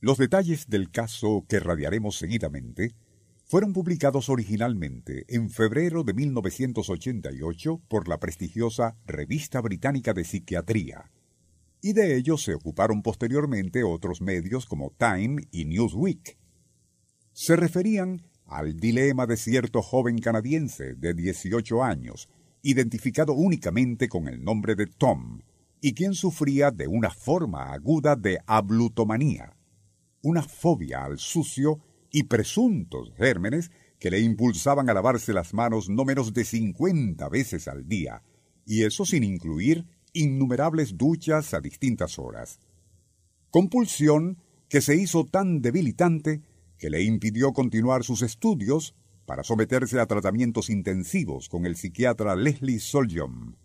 [0.00, 2.94] Los detalles del caso que radiaremos seguidamente
[3.44, 11.10] fueron publicados originalmente en febrero de 1988 por la prestigiosa Revista Británica de Psiquiatría,
[11.80, 16.38] y de ellos se ocuparon posteriormente otros medios como Time y Newsweek.
[17.32, 22.28] Se referían al dilema de cierto joven canadiense de 18 años,
[22.62, 25.40] identificado únicamente con el nombre de Tom,
[25.80, 29.57] y quien sufría de una forma aguda de ablutomanía,
[30.22, 31.80] una fobia al sucio
[32.10, 37.68] y presuntos gérmenes que le impulsaban a lavarse las manos no menos de 50 veces
[37.68, 38.22] al día,
[38.64, 42.60] y eso sin incluir innumerables duchas a distintas horas.
[43.50, 46.42] Compulsión que se hizo tan debilitante
[46.78, 48.94] que le impidió continuar sus estudios
[49.26, 53.56] para someterse a tratamientos intensivos con el psiquiatra Leslie Soljom.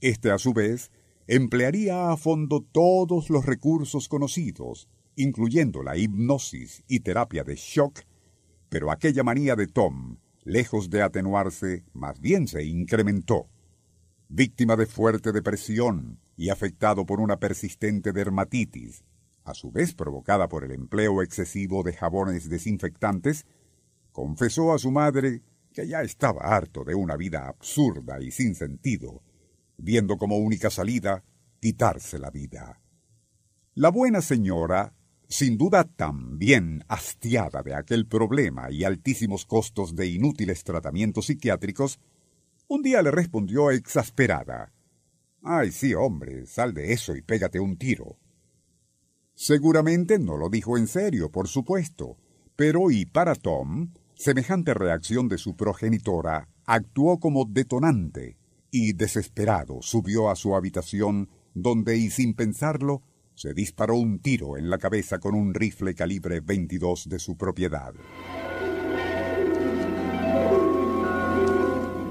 [0.00, 0.90] Este, a su vez,
[1.26, 8.00] emplearía a fondo todos los recursos conocidos, incluyendo la hipnosis y terapia de shock,
[8.68, 13.48] pero aquella manía de Tom, lejos de atenuarse, más bien se incrementó.
[14.28, 19.04] Víctima de fuerte depresión y afectado por una persistente dermatitis,
[19.44, 23.44] a su vez provocada por el empleo excesivo de jabones desinfectantes,
[24.12, 25.42] confesó a su madre
[25.72, 29.22] que ya estaba harto de una vida absurda y sin sentido,
[29.76, 31.24] viendo como única salida
[31.60, 32.80] quitarse la vida.
[33.74, 34.94] La buena señora,
[35.32, 42.00] sin duda también hastiada de aquel problema y altísimos costos de inútiles tratamientos psiquiátricos,
[42.68, 44.74] un día le respondió exasperada
[45.42, 48.18] Ay, sí, hombre, sal de eso y pégate un tiro.
[49.34, 52.18] Seguramente no lo dijo en serio, por supuesto,
[52.54, 58.36] pero y para Tom, semejante reacción de su progenitora actuó como detonante,
[58.70, 63.02] y desesperado subió a su habitación, donde y sin pensarlo,
[63.34, 67.94] se disparó un tiro en la cabeza con un rifle calibre 22 de su propiedad.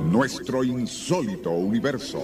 [0.09, 2.21] Nuestro insólito universo.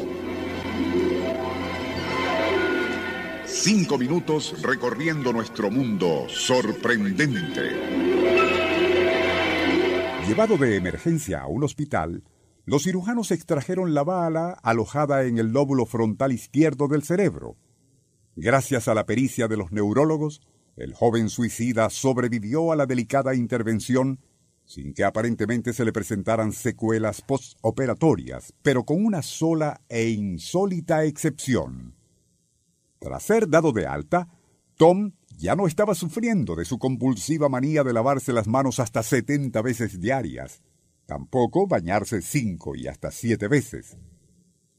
[3.46, 7.72] Cinco minutos recorriendo nuestro mundo sorprendente.
[10.28, 12.24] Llevado de emergencia a un hospital,
[12.66, 17.56] los cirujanos extrajeron la bala alojada en el lóbulo frontal izquierdo del cerebro.
[18.40, 20.42] Gracias a la pericia de los neurólogos,
[20.76, 24.20] el joven suicida sobrevivió a la delicada intervención
[24.64, 31.96] sin que aparentemente se le presentaran secuelas postoperatorias, pero con una sola e insólita excepción.
[33.00, 34.28] Tras ser dado de alta,
[34.76, 39.64] Tom ya no estaba sufriendo de su compulsiva manía de lavarse las manos hasta setenta
[39.64, 40.62] veces diarias,
[41.08, 43.98] tampoco bañarse cinco y hasta siete veces.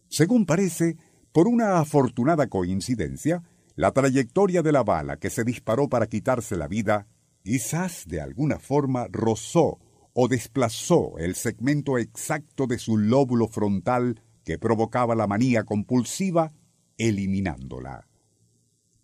[0.08, 0.96] Según parece,
[1.32, 3.42] por una afortunada coincidencia,
[3.76, 7.06] la trayectoria de la bala que se disparó para quitarse la vida
[7.42, 9.78] quizás de alguna forma rozó
[10.12, 16.52] o desplazó el segmento exacto de su lóbulo frontal que provocaba la manía compulsiva,
[16.96, 18.08] eliminándola.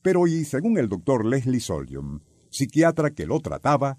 [0.03, 2.21] Pero y según el doctor Leslie Solium,
[2.51, 3.99] psiquiatra que lo trataba,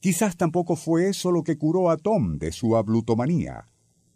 [0.00, 3.71] quizás tampoco fue eso lo que curó a Tom de su ablutomanía,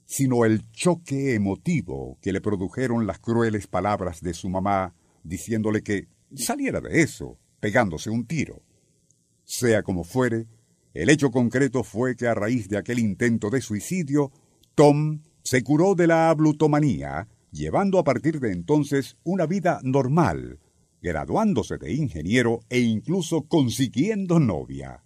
[0.07, 4.95] sino el choque emotivo que le produjeron las crueles palabras de su mamá
[5.25, 8.63] diciéndole que saliera de eso, pegándose un tiro.
[9.45, 10.47] Sea como fuere,
[10.95, 14.31] el hecho concreto fue que a raíz de aquel intento de suicidio,
[14.75, 20.61] Tom se curó de la ablutomanía, llevando a partir de entonces una vida normal,
[21.03, 25.05] graduándose de ingeniero e incluso consiguiendo novia.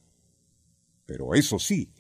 [1.07, 1.91] Pero eso sí,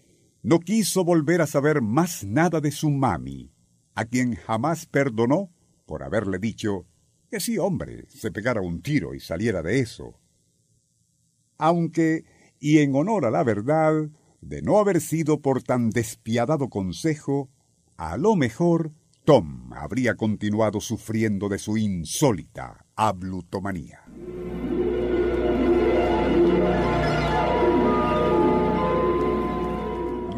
[0.43, 3.53] no quiso volver a saber más nada de su mami,
[3.95, 5.51] a quien jamás perdonó
[5.87, 6.87] por haberle dicho
[7.31, 10.19] que sí, hombre, se pegara un tiro y saliera de eso.
[11.59, 12.25] Aunque,
[12.59, 14.09] y en honor a la verdad,
[14.41, 17.51] de no haber sido por tan despiadado consejo,
[17.97, 18.93] a lo mejor
[19.25, 24.01] Tom habría continuado sufriendo de su insólita ablutomanía.